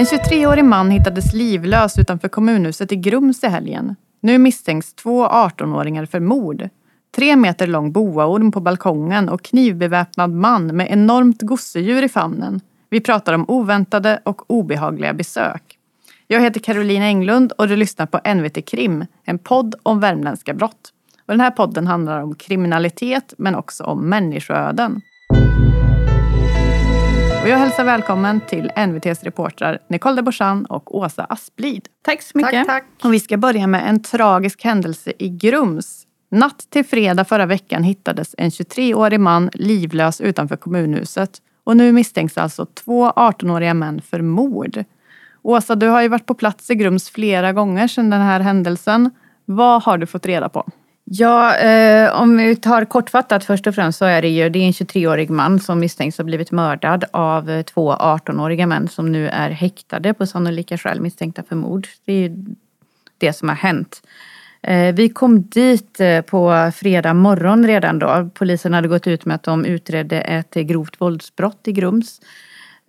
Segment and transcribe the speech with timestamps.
[0.00, 3.96] En 23-årig man hittades livlös utanför kommunhuset i Grums i helgen.
[4.20, 6.68] Nu misstänks två 18-åringar för mord.
[7.16, 12.60] Tre meter lång boaorm på balkongen och knivbeväpnad man med enormt gosedjur i famnen.
[12.90, 15.78] Vi pratar om oväntade och obehagliga besök.
[16.26, 20.92] Jag heter Carolina Englund och du lyssnar på NVT Krim, en podd om värmländska brott.
[21.26, 25.00] Och den här podden handlar om kriminalitet men också om människoöden.
[27.42, 31.88] Och jag hälsar välkommen till NVTs reportrar Nicole de Borsan och Åsa Asplid.
[32.02, 32.52] Tack så mycket.
[32.52, 32.84] Tack, tack.
[33.04, 36.06] Och vi ska börja med en tragisk händelse i Grums.
[36.30, 41.30] Natt till fredag förra veckan hittades en 23-årig man livlös utanför kommunhuset.
[41.64, 44.84] Och nu misstänks alltså två 18-åriga män för mord.
[45.42, 49.10] Åsa, du har ju varit på plats i Grums flera gånger sedan den här händelsen.
[49.44, 50.66] Vad har du fått reda på?
[51.12, 54.66] Ja, eh, om vi tar kortfattat först och främst så är det ju det är
[54.66, 59.28] en 23-årig man som misstänks ha blivit mördad av eh, två 18-åriga män som nu
[59.28, 61.88] är häktade på sannolika skäl misstänkta för mord.
[62.04, 62.36] Det är
[63.18, 64.02] det som har hänt.
[64.62, 68.30] Eh, vi kom dit eh, på fredag morgon redan då.
[68.34, 72.20] Polisen hade gått ut med att de utredde ett eh, grovt våldsbrott i Grums.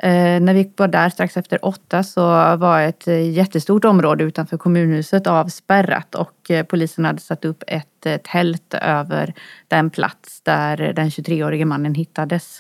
[0.04, 2.22] Eh, när vi var där strax efter åtta så
[2.58, 8.24] var ett eh, jättestort område utanför kommunhuset avspärrat och eh, polisen hade satt upp ett
[8.24, 9.34] tält över
[9.68, 12.60] den plats där den 23-årige mannen hittades.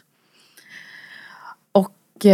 [1.72, 2.25] Och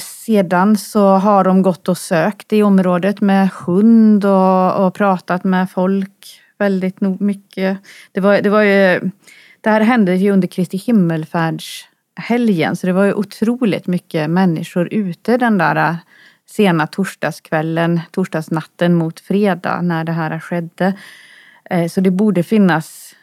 [0.00, 5.70] sedan så har de gått och sökt i området med hund och, och pratat med
[5.70, 7.78] folk väldigt mycket.
[8.12, 9.10] Det var, det var ju,
[9.60, 12.76] det här hände ju under Kristi himmelfärds helgen.
[12.76, 15.96] Så det var ju otroligt mycket människor ute den där äh,
[16.46, 20.94] sena torsdagskvällen, torsdagsnatten mot fredag när det här skedde.
[21.70, 23.14] Eh, så det borde finnas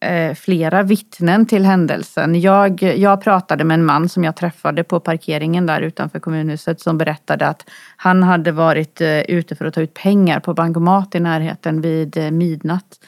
[0.00, 2.40] eh, flera vittnen till händelsen.
[2.40, 6.98] Jag, jag pratade med en man som jag träffade på parkeringen där utanför kommunhuset som
[6.98, 11.20] berättade att han hade varit eh, ute för att ta ut pengar på bankomat i
[11.20, 12.98] närheten vid midnatt.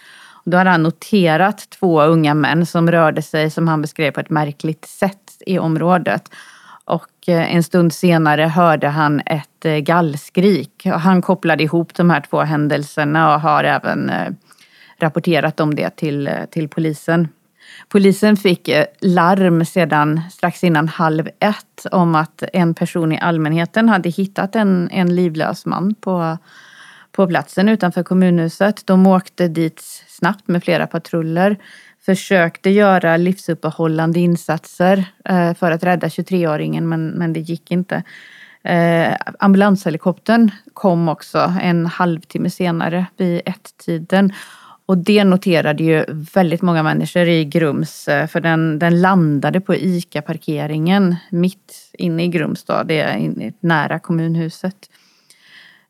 [0.45, 4.31] Då hade han noterat två unga män som rörde sig, som han beskrev, på ett
[4.31, 6.31] märkligt sätt i området.
[6.85, 10.87] Och eh, en stund senare hörde han ett eh, gallskrik.
[10.87, 14.33] Han kopplade ihop de här två händelserna och har även eh,
[14.99, 17.29] rapporterat om det till, till polisen.
[17.89, 24.09] Polisen fick larm sedan strax innan halv ett om att en person i allmänheten hade
[24.09, 26.39] hittat en, en livlös man på,
[27.13, 28.87] på platsen utanför kommunhuset.
[28.87, 31.57] De åkte dit snabbt med flera patruller
[32.07, 38.03] försökte göra livsuppehållande insatser eh, för att rädda 23-åringen men, men det gick inte.
[38.63, 44.33] Eh, ambulanshelikoptern kom också en halvtimme senare vid ett-tiden.
[44.87, 46.05] Och det noterade ju
[46.35, 52.29] väldigt många människor i Grums eh, för den, den landade på ICA-parkeringen mitt inne i
[52.29, 54.77] Grums då, det är nära kommunhuset.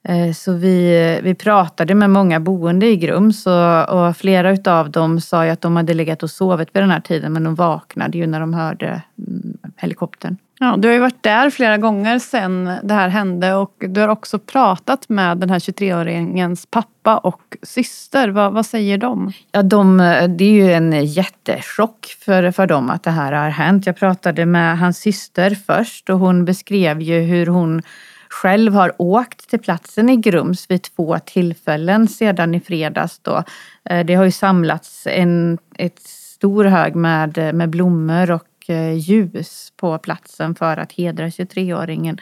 [0.09, 5.21] Eh, så vi, vi pratade med många boende i Grums och, och flera utav dem
[5.21, 8.19] sa ju att de hade legat och sovit vid den här tiden men de vaknade
[8.19, 10.37] ju när de hörde mm, helikoptern.
[10.63, 14.09] Ja, du har ju varit där flera gånger sedan det här hände och du har
[14.09, 18.29] också pratat med den här 23-åringens pappa och syster.
[18.29, 19.33] Vad, vad säger de?
[19.53, 19.97] Ja, de,
[20.39, 23.87] det är ju en jättechock för, för dem att det här har hänt.
[23.87, 27.83] Jag pratade med hans syster först och hon beskrev ju hur hon
[28.31, 33.19] själv har åkt till platsen i Grums vid två tillfällen sedan i fredags.
[33.19, 33.45] Då.
[33.85, 36.01] Eh, det har ju samlats en ett
[36.41, 42.21] stor hög med, med blommor och eh, ljus på platsen för att hedra 23-åringen.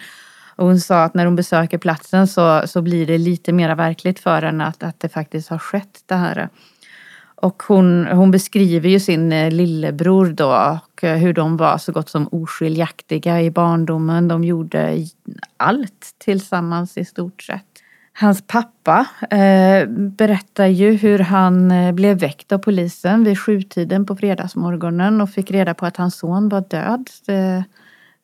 [0.57, 4.21] Och hon sa att när hon besöker platsen så, så blir det lite mer verkligt
[4.21, 6.49] för henne att, att det faktiskt har skett det här.
[7.41, 11.93] Och hon, hon beskriver ju sin eh, lillebror då och eh, hur de var så
[11.93, 14.29] gott som oskiljaktiga i barndomen.
[14.29, 15.07] De gjorde
[15.57, 17.65] allt tillsammans i stort sett.
[18.13, 24.17] Hans pappa eh, berättar ju hur han eh, blev väckt av polisen vid sjutiden på
[24.17, 27.11] fredagsmorgonen och fick reda på att hans son var död.
[27.27, 27.65] Det,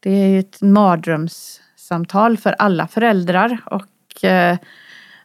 [0.01, 4.59] det är ju ett mardrömssamtal för alla föräldrar och eh,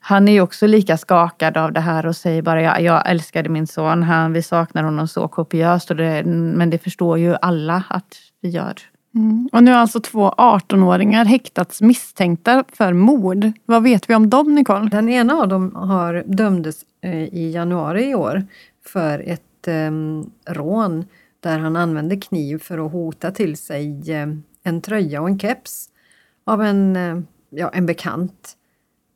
[0.02, 3.50] han är ju också lika skakad av det här och säger bara jag, jag älskade
[3.50, 4.04] min son.
[4.04, 5.92] Han, vi saknar honom så kopiöst.
[5.92, 8.74] Och det, men det förstår ju alla att vi gör.
[9.16, 9.50] Mm.
[9.52, 13.52] Och nu har alltså två 18-åringar häktats misstänkta för mord.
[13.66, 14.90] Vad vet vi om dem Nicole?
[14.90, 18.44] Den ena av dem har dömdes eh, i januari i år
[18.86, 19.92] för ett eh,
[20.54, 21.06] rån
[21.40, 24.28] där han använde kniv för att hota till sig eh,
[24.64, 25.90] en tröja och en keps
[26.46, 27.20] av en, eh,
[27.50, 28.56] ja, en bekant.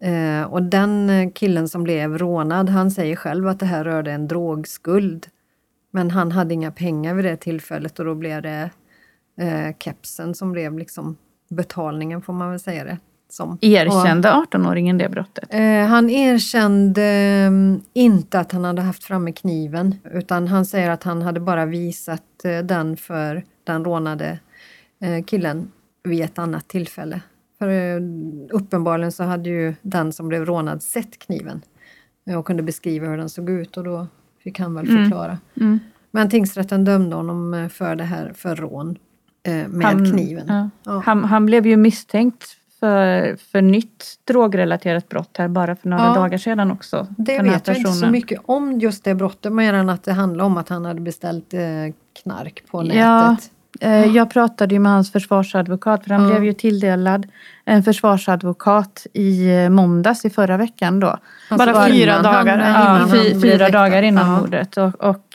[0.04, 4.28] Eh, och den killen som blev rånad, han säger själv att det här rörde en
[4.28, 5.28] drogskuld.
[5.92, 8.70] Men han hade inga pengar vid det tillfället och då blev det
[9.38, 11.18] eh, kepsen som blev liksom
[11.50, 12.98] betalningen får man väl säga det.
[13.30, 13.58] som.
[13.62, 15.54] Erkände 18-åringen det brottet?
[15.54, 21.04] Eh, han erkände mm, inte att han hade haft framme kniven utan han säger att
[21.04, 24.40] han hade bara visat eh, den för den rånade
[25.02, 25.72] eh, killen
[26.04, 27.22] vid ett annat tillfälle.
[27.64, 28.02] För eh,
[28.52, 31.62] uppenbarligen så hade ju den som blev rånad sett kniven
[32.28, 34.08] eh, och kunde beskriva hur den såg ut och då
[34.44, 35.04] fick han väl Mm.
[35.04, 35.38] förklara.
[35.62, 35.80] Mm.
[36.12, 38.98] Men tingsrätten dömde honom eh, för det här för rån
[39.68, 40.46] med Han- kniven.
[40.48, 40.70] ja.
[40.84, 41.02] Ja.
[41.06, 42.44] Han, han blev ju misstänkt
[42.80, 46.14] för, för nytt drogrelaterat brott här bara för några Ja.
[46.14, 47.08] dagar sedan också.
[47.18, 50.46] Det vet jag inte så mycket om just det brottet mer än att det handlar
[50.46, 51.54] om att han hade beställt
[52.24, 53.52] knark på nätet.
[53.80, 53.88] Ja.
[53.88, 56.30] Eh, Jag pratade ju med hans försvarsadvokat för han Ja.
[56.30, 57.28] blev ju tilldelad
[57.66, 61.18] en försvarsadvokat i eh, måndags i förra veckan då.
[61.50, 63.80] Alltså Bara fyra innan dagar, ja, Ja, innan blev fyra häktad.
[63.80, 64.40] dagar innan Ja.
[64.40, 64.78] mordet.
[64.78, 65.26] Och, och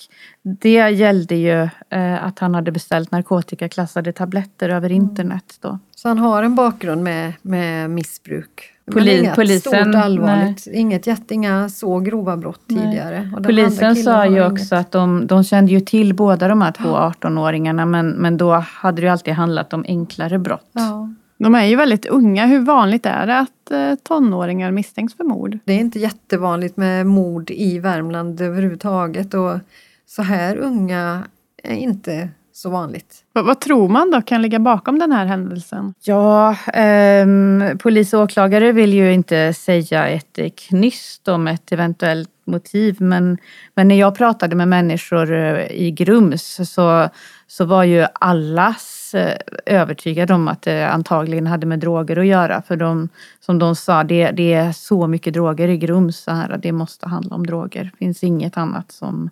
[0.42, 5.02] det gällde ju eh, att han hade beställt narkotikaklassade tabletter över Mm.
[5.02, 5.58] internet.
[5.60, 5.78] Då.
[5.96, 8.72] Så han har en bakgrund med, med missbruk.
[8.92, 10.66] Poli- inget polisen- stort allvarligt.
[10.66, 12.84] Inget jätte, inga så grova brott Nej.
[12.84, 13.30] tidigare.
[13.44, 14.52] Polisen sa ju inget.
[14.52, 18.52] också att de, de kände ju till båda de här två 18-åringarna men, men då
[18.52, 20.70] hade det ju alltid handlat om enklare brott.
[20.72, 21.08] Ja.
[21.38, 22.46] De är ju väldigt unga.
[22.46, 25.58] Hur vanligt är det att eh, tonåringar misstänks för mord?
[25.64, 29.58] Det är inte jättevanligt med mord i Värmland överhuvudtaget och
[30.06, 31.22] så här unga
[31.62, 33.24] är inte så vanligt.
[33.32, 35.94] Vad, vad tror man då kan ligga bakom den här händelsen?
[36.00, 42.30] Ja, ehm, polis och åklagare vill ju inte säga ett eh, knyst om ett eventuellt
[42.44, 43.38] motiv men,
[43.74, 47.08] men när jag pratade med människor eh, i Grums så,
[47.46, 52.62] så var ju allas eh, övertygade om att det antagligen hade med droger att göra.
[52.62, 53.08] För de,
[53.40, 57.08] som de sa, det, det är så mycket droger i Grums så här, det måste
[57.08, 57.90] handla om droger.
[57.92, 59.30] Det finns inget annat som,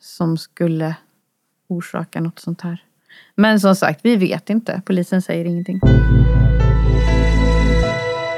[0.00, 0.94] som skulle
[1.68, 2.82] orsaka något sånt här.
[3.34, 4.82] Men som sagt, vi vet inte.
[4.84, 5.80] Polisen säger ingenting.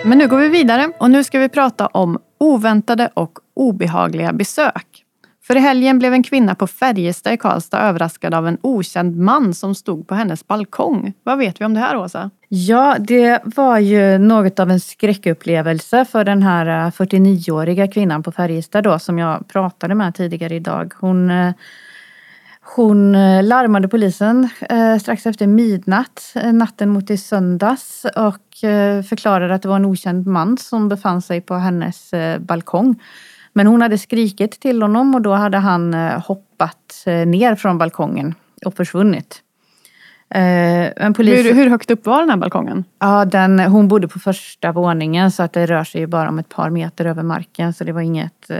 [0.04, 5.04] Men nu går vi vidare och nu ska vi prata om oväntade och obehagliga besök.
[5.48, 9.54] För i helgen blev en kvinna på Färjestad i Karlstad överraskad av en okänd man
[9.54, 11.12] som stod på hennes balkong.
[11.22, 12.30] Vad vet vi om det här Åsa?
[12.48, 18.32] Ja, det var ju något av en skräckupplevelse för den här eh, 49-åriga kvinnan på
[18.32, 20.92] Färjestad då som jag pratade med tidigare idag.
[21.00, 21.52] Hon, eh,
[22.76, 28.34] hon eh, larmade polisen eh, strax efter midnatt eh, natten mot i söndags och
[29.08, 33.02] förklarade att det var en okänd man som befann sig på hennes balkong.
[33.52, 38.34] Men hon hade skrikit till honom och då hade han hoppat ner från balkongen
[38.66, 39.42] och försvunnit.
[41.16, 41.44] Polisen...
[41.44, 42.84] Hur, hur högt upp var den här balkongen?
[42.98, 46.38] Ja, den, hon bodde på första våningen så att det rör sig ju bara om
[46.38, 48.50] ett par meter över marken så det var inget,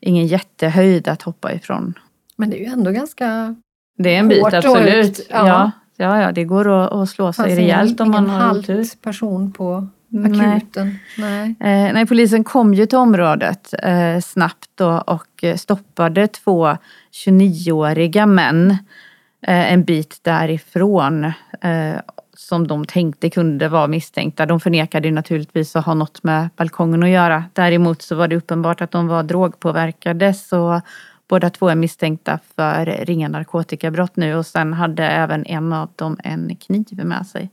[0.00, 1.94] ingen jättehöjd att hoppa ifrån.
[2.38, 3.56] Men det är ju ändå ganska...
[3.98, 5.26] Det är en bit Hårt absolut.
[5.30, 5.48] ja.
[5.48, 5.70] Ja.
[6.00, 9.52] Ja, ja, det går att, att slå sig fanns rejält om man har halt person
[9.52, 10.56] på Nej.
[10.56, 10.98] akuten.
[11.18, 11.56] Nej.
[11.60, 16.76] Eh, nej, polisen kom ju till området eh, snabbt då och stoppade två
[17.26, 18.70] 29-åriga män
[19.46, 21.24] eh, en bit därifrån
[21.60, 22.00] eh,
[22.36, 24.46] som de tänkte kunde vara misstänkta.
[24.46, 27.44] De förnekade naturligtvis att ha något med balkongen att göra.
[27.52, 30.80] Däremot så var det uppenbart att de var drogpåverkade så
[31.28, 36.16] båda två är misstänkta för ringa narkotikabrott nu och sen hade även en av dem
[36.24, 37.50] en kniv med sig.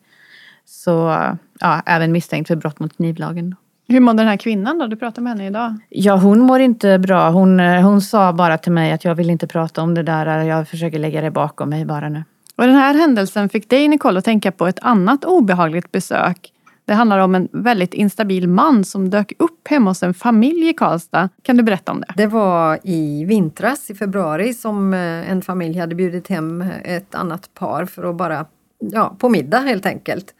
[0.65, 1.15] Så
[1.59, 3.55] ja, även misstänkt för brott mot knivlagen.
[3.87, 4.87] Hur mådde den här kvinnan då?
[4.87, 5.75] Du pratade med henne idag.
[5.89, 7.29] Ja, hon mår inte bra.
[7.29, 10.43] Hon, eh, hon sa bara till mig att jag vill inte prata om det där.
[10.43, 12.23] Jag försöker lägga det bakom mig bara nu.
[12.55, 16.51] Och den här händelsen fick dig Nicole att tänka på ett annat obehagligt besök.
[16.85, 20.73] Det handlar om en väldigt instabil man som dök upp hemma hos en familj i
[20.73, 21.29] Karlstad.
[21.41, 22.13] Kan du berätta om det?
[22.17, 27.15] Det var i vintras, i februari, som eh, en familj hade bjudit hem eh, ett
[27.15, 28.45] annat par för att bara,
[28.79, 30.33] ja, på middag helt enkelt.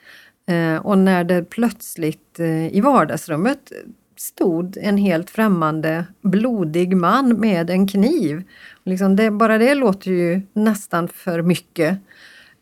[0.47, 2.39] Eh, och när det plötsligt
[2.71, 3.71] i vardagsrummet
[4.17, 8.43] stod en helt främmande blodig man med en kniv.
[8.83, 11.99] Liksom det, bara det låter ju nästan för mycket.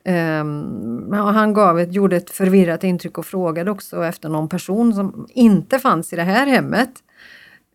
[0.06, 5.28] Um, han gav ett, gjorde ett förvirrat intryck och frågade också efter någon person som
[5.30, 6.90] inte fanns i det här hemmet.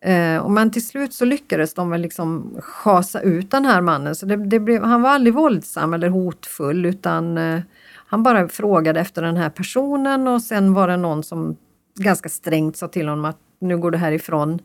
[0.05, 4.15] Uh, men till slut så lyckades de väl liksom schasa ut den här mannen.
[4.15, 7.61] Så det, det blev, han var aldrig våldsam eller hotfull utan uh,
[8.07, 11.57] han bara frågade efter den här personen och sen var det någon som
[11.99, 14.59] ganska strängt sa till honom att nu går du härifrån.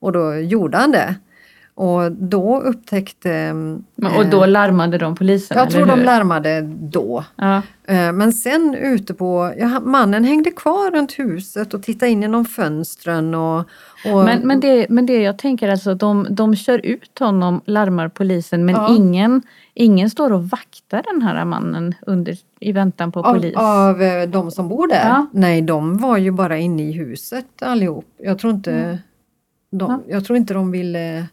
[0.00, 1.14] Och då gjorde han det.
[1.80, 3.54] Och då upptäckte...
[4.18, 5.58] Och då eh, larmade de polisen?
[5.58, 7.24] Jag tror de larmade då.
[7.36, 7.62] Ja.
[7.86, 12.44] Eh, Men sen ute på, ja, mannen hängde kvar runt huset och tittade in genom
[12.44, 13.58] fönstren och...
[14.12, 18.08] och Men, men, det, men det jag tänker alltså, de, de kör ut honom, larmar
[18.08, 18.96] polisen, men Ja.
[18.96, 19.42] ingen,
[19.74, 23.54] ingen står och vaktar den här mannen under, i väntan på av, polis.
[23.56, 25.26] av eh, de som bor där?
[25.32, 28.06] Nej, de var ju bara inne i huset allihop.
[28.18, 28.98] Jag tror inte,
[29.72, 30.00] de, Ja.
[30.14, 31.26] jag tror inte de ville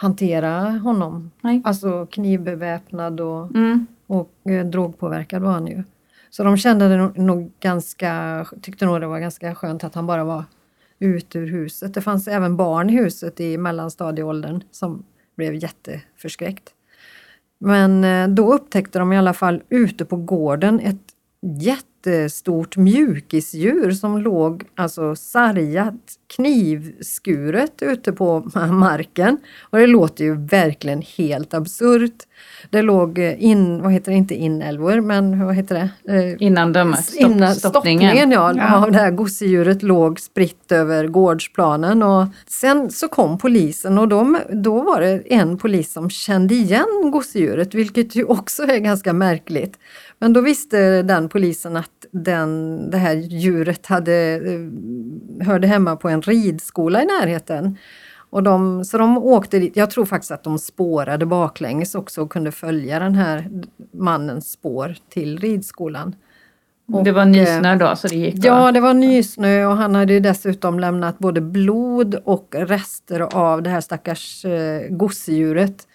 [0.00, 1.30] hantera honom.
[1.40, 1.62] Nej.
[1.64, 3.86] Alltså knivbeväpnad och, Mm.
[4.06, 5.82] och eh, drogpåverkad var han ju.
[6.30, 10.06] Så de kände det nog, nog ganska, tyckte nog det var ganska skönt att han
[10.06, 10.44] bara var
[10.98, 11.94] ute ur huset.
[11.94, 15.04] Det fanns även barn i huset i mellanstadieåldern som
[15.36, 16.70] blev jätteförskräckt.
[17.58, 21.02] Men eh, då upptäckte de i alla fall ute på gården ett
[22.06, 25.94] jättestort mjukisdjur som låg alltså sargat,
[26.36, 28.40] knivskuret ute på
[28.70, 29.38] marken.
[29.70, 32.22] Och det låter ju verkligen helt absurt.
[32.70, 36.14] Det låg eh, in, vad heter det, inte inälvor, men vad heter det?
[36.14, 38.00] Eh, Innan de stopp, Innan stoppningen.
[38.10, 38.76] stoppningen ja, Ja.
[38.84, 42.02] av det här gosedjuret låg spritt över gårdsplanen.
[42.02, 47.10] Och sen så kom polisen och de, då var det en polis som kände igen
[47.12, 49.78] gosedjuret, vilket ju också är ganska märkligt.
[50.18, 56.08] Men då visste den polisen att den, det här djuret hade, eh, hörde hemma på
[56.08, 57.76] en ridskola i närheten.
[58.30, 62.32] Och de, så de åkte dit, jag tror faktiskt att de spårade baklänges också och
[62.32, 63.50] kunde följa den här
[63.92, 66.14] mannens spår till ridskolan.
[67.04, 68.44] det var Och, nysnö då så det gick.
[68.44, 73.70] Ja, det var nysnö och han hade dessutom lämnat både blod och rester av det
[73.70, 75.86] här stackars eh, gosedjuret.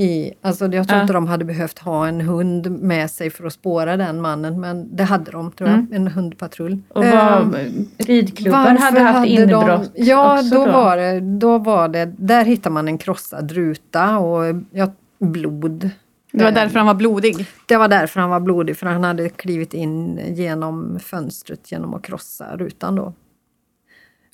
[0.00, 1.02] I, alltså jag tror Ja.
[1.02, 4.96] inte de hade behövt ha en hund med sig för att spåra den mannen men
[4.96, 5.92] det hade de tror jag, Mm.
[5.92, 6.78] en hundpatrull.
[6.88, 7.54] Och Eh, vad,
[7.98, 10.72] ridklubben varför hade haft hade inbrott de, Ja, då, då?
[10.72, 15.90] Var det, då var det, där hittar man en krossad ruta och ja, blod.
[16.32, 17.46] Det var därför han var blodig.
[17.66, 22.02] det var därför han var blodig, för han hade klivit in genom fönstret genom att
[22.02, 23.12] krossa rutan då.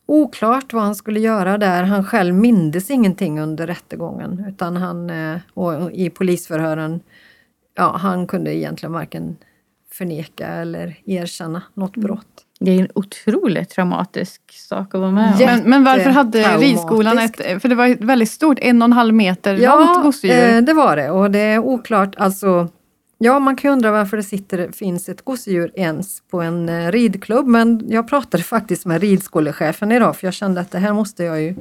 [0.07, 1.83] Oklart vad han skulle göra där.
[1.83, 7.01] Han själv mindes ingenting under rättegången utan han, eh, och i polisförhören,
[7.77, 9.37] ja han kunde egentligen varken
[9.93, 12.07] förneka eller erkänna något Mm.
[12.07, 12.27] brott.
[12.61, 15.41] Det är en otroligt traumatisk sak att vara med om.
[15.41, 15.47] Ja.
[15.47, 18.93] Men, men varför hade ridskolan ett, för det var ett väldigt stort, en och en
[18.93, 20.55] halv meter långt gosedjur.
[20.57, 22.69] eh, det var det och det är oklart alltså
[23.19, 26.93] Ja, man kan ju undra varför det sitter, finns ett gosedjur ens på en eh,
[26.93, 31.25] ridklubb men jag pratade faktiskt med ridskolechefen idag för jag kände att det här måste
[31.25, 31.55] jag ju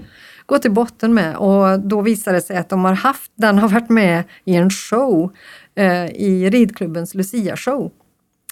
[0.45, 3.69] gå till botten med och då visade det sig att de har haft, den har
[3.69, 5.31] varit med i en show
[5.75, 7.91] eh, i ridklubbens Lucia-show.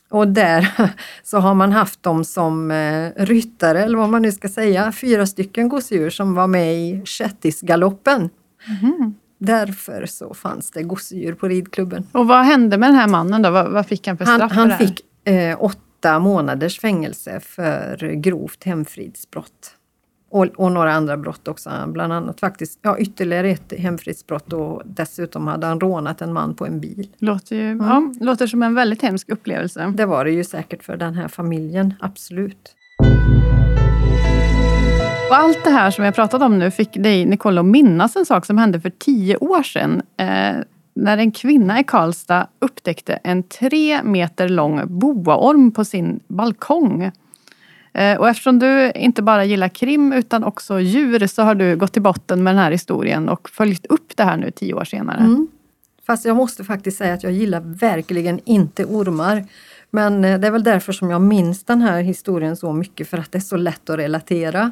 [0.10, 0.68] Och där
[1.24, 5.26] så har man haft dem som eh, ryttare eller vad man nu ska säga, fyra
[5.26, 8.30] stycken gosedjur som var med i Shettisgaloppen.
[8.68, 9.16] Mhm.
[9.44, 12.08] Därför så fanns det gosedjur på ridklubben.
[12.12, 13.50] Och vad hände med den här mannen då?
[13.50, 14.86] Vad, vad fick han för Han, straff för han det här?
[14.86, 19.76] fick eh, åtta månaders fängelse för grovt hemfridsbrott.
[20.32, 25.48] Och, och några andra brott också, bland annat faktiskt ja, ytterligare ett hemfridsbrott och dessutom
[25.48, 27.08] hade han rånat en man på en bil.
[27.18, 29.94] Låter, ju, ja, låter som en väldigt hemsk upplevelse.
[29.98, 32.76] Det var det ju säkert för den här familjen, absolut.
[35.32, 38.26] Och allt det här som jag pratat om nu fick dig, Nicole, att minnas en
[38.26, 40.02] sak som hände för tio år sedan.
[40.18, 40.56] Eh,
[40.94, 47.12] när en kvinna i Karlstad upptäckte en tre meter lång boaorm på sin balkong.
[47.94, 51.94] Eh, och eftersom du inte bara gillar krim utan också djur så har du gått
[51.94, 55.20] till botten med den här historien och följt upp det här nu tio år senare.
[55.20, 55.48] Mm.
[56.08, 59.46] Fast jag måste faktiskt säga att jag gillar verkligen inte ormar.
[59.90, 63.18] Men eh, det är väl därför som jag minns den här historien så mycket, för
[63.18, 64.72] att det är så lätt att relatera.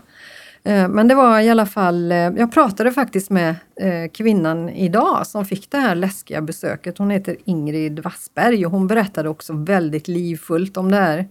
[0.63, 5.27] Eh, men det var i alla fall, eh, jag pratade faktiskt med eh, kvinnan idag
[5.27, 6.97] som fick det här läskiga besöket.
[6.97, 11.25] Hon heter Ingrid Wassberg och hon berättade också väldigt livfullt om det här.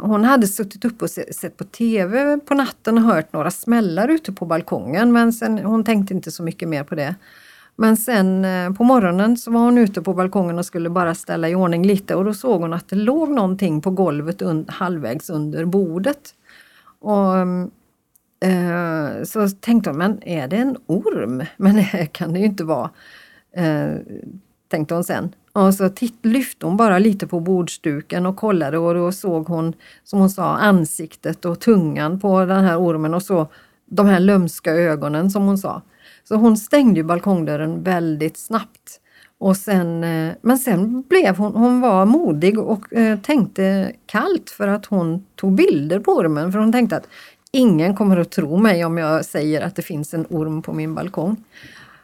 [0.00, 4.32] Hon hade suttit upp och sett på TV på natten och hört några smällar ute
[4.32, 7.14] på balkongen men sen, hon tänkte inte så mycket mer på det.
[7.76, 8.46] Men sen
[8.78, 12.14] på morgonen så var hon ute på balkongen och skulle bara ställa i ordning lite
[12.14, 16.34] och då såg hon att det låg någonting på golvet un- halvvägs under bordet.
[17.00, 17.70] Och, mm,
[18.40, 21.44] eh, så tänkte hon, men är det en orm?
[21.56, 22.90] Men det kan det ju inte vara.
[23.52, 23.94] Eh,
[24.68, 25.34] tänkte hon sen.
[25.52, 29.72] Och så titt, lyfte hon bara lite på bordsduken och kollade och då såg hon,
[30.04, 33.46] som hon sa, ansiktet och tungan på den här ormen och så
[33.86, 35.82] de här lömska ögonen som hon sa.
[36.24, 39.00] Så hon stängde ju balkongdörren väldigt snabbt.
[39.38, 44.68] Och sen, eh, men sen blev hon, hon var modig och eh, tänkte kallt för
[44.68, 46.52] att hon tog bilder på ormen.
[46.52, 47.08] För hon tänkte att
[47.52, 50.94] ingen kommer att tro mig om jag säger att det finns en orm på min
[50.94, 51.44] balkong.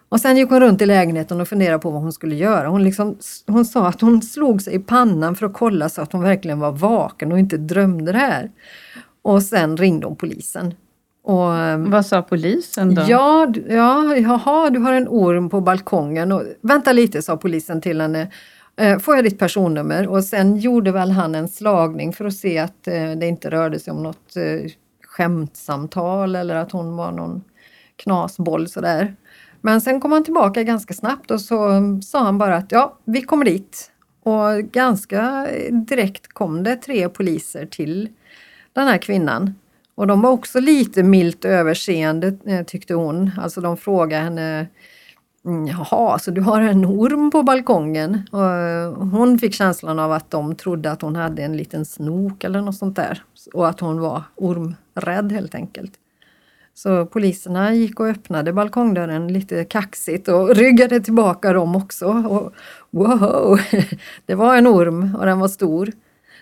[0.08, 2.68] Och sen gick hon runt i lägenheten och funderade på vad hon skulle göra.
[2.68, 6.12] Hon, liksom, hon sa att hon slog sig i pannan för att kolla så att
[6.12, 8.50] hon verkligen var vaken och inte drömde det här.
[9.22, 10.74] Och sen ringde hon polisen.
[11.24, 13.02] Och, Vad sa polisen då?
[13.08, 16.32] Ja, ja, jaha, du har en orm på balkongen.
[16.32, 18.30] Och, vänta lite, sa polisen till henne.
[18.76, 20.08] Eh, Får jag ditt personnummer?
[20.08, 23.78] Och sen gjorde väl han en slagning för att se att eh, det inte rörde
[23.78, 24.70] sig om något eh,
[25.16, 27.44] skämtsamtal eller att hon var någon
[27.96, 29.16] knasboll sådär.
[29.61, 33.23] Men sen kom han tillbaka ganska snabbt och så sa han bara att ja, vi
[33.23, 33.90] kommer dit.
[34.23, 35.46] Och ganska
[35.88, 38.08] direkt kom det tre poliser till
[38.73, 39.54] den här kvinnan.
[39.94, 43.30] Och de var också lite milt överseende eh, tyckte hon.
[43.38, 44.66] Alltså de frågade henne
[45.44, 48.28] mm, Jaha, så du har en orm på balkongen?
[48.32, 52.61] Och hon fick känslan av att de trodde att hon hade en liten snok eller
[52.61, 53.23] något sånt där.
[53.52, 55.92] Och att hon var ormrädd helt enkelt.
[56.74, 62.06] Så poliserna gick och öppnade balkongdörren lite kaxigt och ryggade tillbaka dem också.
[62.06, 62.54] Och,
[62.90, 63.58] wow,
[64.26, 65.92] det var en orm och den var stor.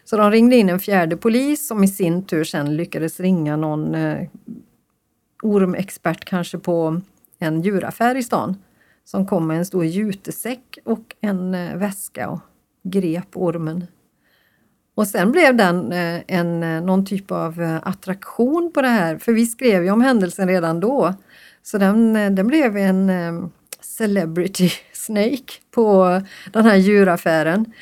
[0.04, 3.94] Så de ringde in en fjärde polis som i sin tur sen lyckades ringa någon
[3.94, 4.28] eh,
[5.42, 7.00] ormexpert kanske på
[7.38, 8.56] en djuraffär i stan.
[9.04, 12.40] Som kom med en stor jutesäck och en eh, väska och
[12.82, 13.86] grep ormen.
[14.94, 19.18] Och sen blev den eh, en, eh, någon typ av eh, attraktion på det här,
[19.18, 21.14] för vi skrev ju om händelsen redan då.
[21.62, 23.12] Så den, den blev en
[23.80, 26.20] celebrity snake på
[26.52, 27.72] den här djuraffären.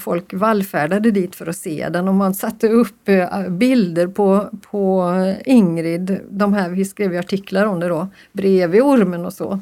[0.00, 3.10] Folk vallfärdade dit för att se den och man satte upp
[3.48, 5.12] bilder på, på
[5.44, 9.60] Ingrid, de här, vi skrev ju artiklar om det då, bredvid ormen och så.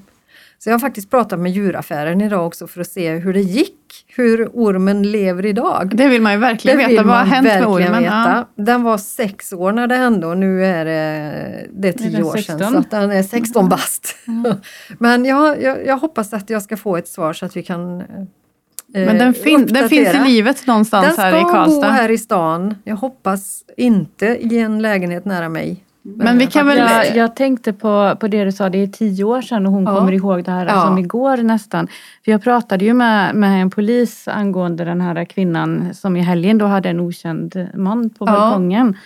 [0.61, 4.05] Så jag har faktiskt pratat med djuraffären idag också för att se hur det gick,
[4.07, 5.97] hur ormen lever idag.
[5.97, 7.03] Det vill man ju verkligen veta.
[7.03, 8.03] Vad har hänt med ormen?
[8.03, 8.47] veta.
[8.57, 12.25] Den var sex år när det hände och nu är det, det är tio den
[12.25, 12.73] år sedan 16?
[12.73, 14.17] så att den är 16 bast.
[14.99, 18.01] Men jag, jag, jag hoppas att jag ska få ett svar så att vi kan
[18.01, 18.07] eh,
[18.93, 21.91] Men den, fin- den finns i livet någonstans Den ska här i bo Karlstad.
[21.91, 22.75] här i stan.
[22.85, 25.85] Jag hoppas inte i en lägenhet nära mig.
[26.17, 29.25] Men vi kan väl- Jag, jag tänkte på, på det du sa, det är tio
[29.25, 29.97] år sedan och hon Ja.
[29.97, 30.83] kommer ihåg det här Ja.
[30.87, 31.89] som igår nästan.
[32.25, 36.59] För jag pratade ju med, med en polis angående den här kvinnan som i helgen
[36.59, 38.33] då hade en okänd man på Ja.
[38.33, 38.97] balkongen.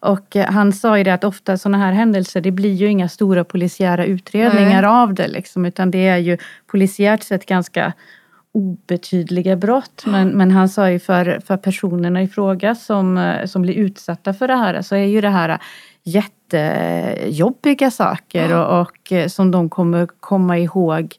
[0.00, 3.08] Och eh, han sa ju det att ofta sådana här händelser, det blir ju inga
[3.08, 7.92] stora polisiära utredningar av det liksom, utan det är ju polisiärt sett ganska
[8.52, 10.02] obetydliga brott.
[10.06, 14.34] Men, men han sa ju för, för personerna i fråga som, eh, som blir utsatta
[14.34, 15.58] för det här så är ju det här
[16.52, 21.14] jättejobbiga saker och, och eh, som de kommer komma ihåg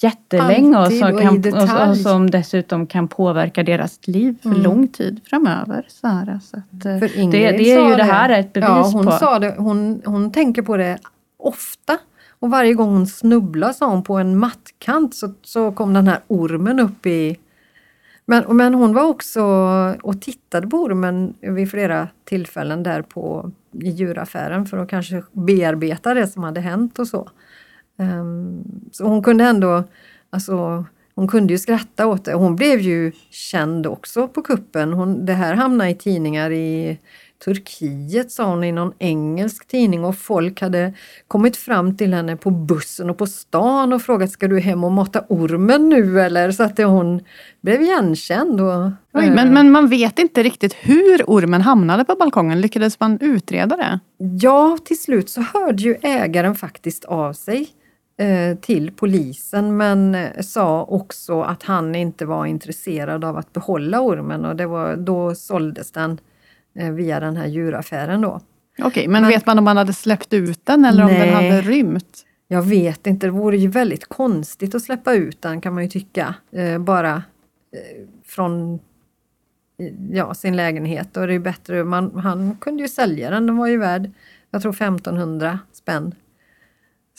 [0.00, 4.62] jättelänge och, som kan, och, och som dessutom kan påverka deras liv för Mm.
[4.62, 5.86] lång tid framöver.
[5.88, 8.52] Så här, så att, eh, För det, Ingrid det är sa ju det här ett
[8.52, 9.12] bevis ja, hon på.
[9.12, 10.98] Sa det, hon, hon tänker på det
[11.38, 11.98] ofta.
[12.40, 16.18] Och varje gång hon snubblade sa hon på en mattkant så, så kom den här
[16.28, 17.36] ormen upp i...
[18.30, 19.42] Men, men hon var också
[20.02, 26.14] och tittade på ormen vid flera tillfällen där på i djuraffären för att kanske bearbeta
[26.14, 27.30] det som hade hänt och så.
[27.98, 29.84] Ehm, så hon kunde ändå,
[30.30, 32.34] alltså hon kunde ju skratta åt det.
[32.34, 34.92] Hon blev ju känd också på kuppen.
[34.92, 36.98] Hon, det här hamnade i tidningar i
[37.44, 40.92] Turkiet sa hon i någon engelsk tidning och folk hade
[41.28, 44.92] kommit fram till henne på bussen och på stan och frågat ska du hem och
[44.92, 46.50] mata ormen nu eller?
[46.50, 47.20] Så att hon
[47.60, 48.60] blev igenkänd.
[48.60, 52.60] Och, Oj, eh, men, men man vet inte riktigt hur ormen hamnade på balkongen.
[52.60, 54.00] Lyckades man utreda det?
[54.40, 57.68] Ja, till slut så hörde ju ägaren faktiskt av sig
[58.18, 64.00] eh, till polisen men eh, sa också att han inte var intresserad av att behålla
[64.00, 66.18] ormen och det var, då såldes den
[66.72, 68.40] via den här djuraffären då.
[68.82, 71.50] Okej, men, Men- vet man om man hade släppt ut den eller om den Nej.
[71.50, 72.24] hade rymt?
[72.48, 75.88] Jag vet inte, det vore ju väldigt konstigt att släppa ut den kan man ju
[75.88, 76.34] tycka.
[76.52, 77.12] Eh, bara
[77.72, 81.16] eh, från eh, ja, sin lägenhet.
[81.16, 84.10] Och det är bättre, man, han kunde ju sälja den, den var ju värd,
[84.50, 86.14] jag tror 1500 spänn.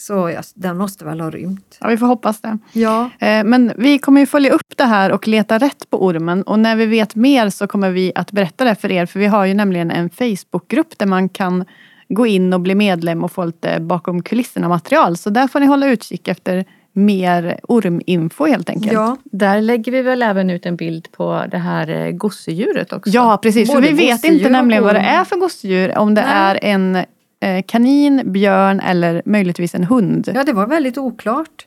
[0.02, 1.78] Så ja, den måste väl ha rymt.
[1.82, 2.58] Ja, vi får hoppas det.
[2.74, 6.44] Ja, Eh, Men vi kommer ju följa upp det här och leta rätt på ormen.
[6.44, 9.06] Och när vi vet mer så kommer vi att berätta det för er.
[9.06, 11.66] För vi har ju nämligen en Facebookgrupp där man kan
[12.10, 15.18] gå in och bli medlem och få lite bakom kulisserna material.
[15.18, 18.94] Så där får ni hålla utkik efter mer orminfo helt enkelt.
[18.94, 19.18] ja.
[19.24, 23.10] Där lägger vi väl även ut en bild på det här eh, gosedjuret också.
[23.10, 23.70] Ja, precis.
[23.70, 25.98] För Både vi vet inte nämligen vad det är för gosedjur.
[25.98, 26.32] Om det Nej.
[26.34, 27.06] är en
[27.66, 30.32] kanin, björn eller möjligtvis en hund.
[30.36, 31.66] ja, det var väldigt oklart.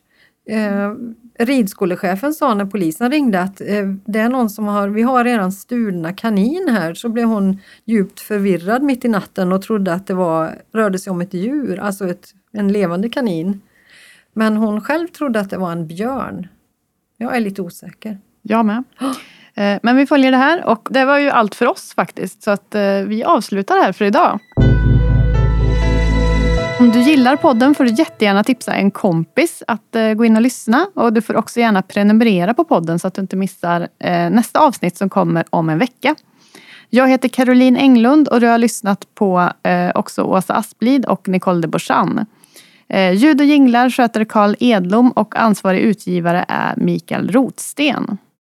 [0.49, 0.93] Eh,
[1.39, 5.53] ridskolechefen sa när polisen ringde att eh, det är någon som har, vi har redan
[5.53, 10.15] stulna kanin här, så blev hon djupt förvirrad mitt i natten och trodde att det
[10.15, 13.61] var, rörde sig om ett djur, alltså ett, en levande kanin.
[14.35, 16.49] Men hon själv trodde att det var en björn.
[17.17, 18.19] Jag är lite osäker.
[18.43, 18.85] Jag med.
[19.55, 22.43] Eh, Men vi följer det här och det var ju allt för oss faktiskt.
[22.43, 24.41] Så att eh, vi avslutar här för idag.
[26.83, 30.43] Om du gillar podden får du jättegärna tipsa en kompis att eh, gå in och
[30.43, 30.87] lyssna.
[30.95, 34.61] Och du får också gärna prenumerera på podden så att du inte missar eh, nästa
[34.61, 36.15] avsnitt som kommer om en vecka.
[36.91, 41.61] Jag heter Caroline Englund och du har lyssnat på eh, också Åsa Asplid och Nicole
[41.61, 42.27] de Borsan.
[43.15, 48.19] Ljud och jinglar sköter Karl Edlom och ansvarig utgivare är Mikael Rotsten.